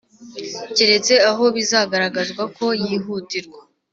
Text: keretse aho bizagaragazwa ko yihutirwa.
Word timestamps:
keretse 0.75 1.13
aho 1.29 1.43
bizagaragazwa 1.55 2.43
ko 2.57 2.65
yihutirwa. 2.83 3.59